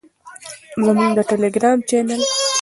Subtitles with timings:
[0.85, 2.21] زموږ د ټیلیګرام چینل